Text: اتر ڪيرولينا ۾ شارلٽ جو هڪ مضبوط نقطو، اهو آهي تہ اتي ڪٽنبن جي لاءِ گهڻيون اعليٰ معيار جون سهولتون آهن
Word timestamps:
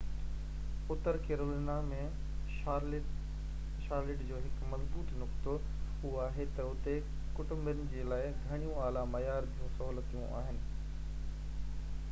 اتر 0.93 1.17
ڪيرولينا 1.25 1.73
۾ 1.89 1.97
شارلٽ 2.53 4.23
جو 4.29 4.39
هڪ 4.45 4.69
مضبوط 4.71 5.11
نقطو، 5.19 5.53
اهو 5.73 6.13
آهي 6.23 6.47
تہ 6.55 6.65
اتي 6.71 6.95
ڪٽنبن 7.41 7.85
جي 7.93 8.07
لاءِ 8.13 8.33
گهڻيون 8.47 8.81
اعليٰ 8.87 9.05
معيار 9.13 9.51
جون 9.59 9.71
سهولتون 9.77 10.27
آهن 10.41 10.59